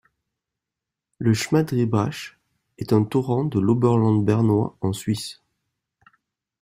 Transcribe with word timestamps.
Le 1.19 1.31
Schmadribach 1.35 2.39
est 2.79 2.91
un 2.91 3.03
torrent 3.03 3.45
de 3.45 3.59
l'Oberland 3.59 4.25
bernois 4.25 4.75
en 4.81 4.93
Suisse. 4.93 5.43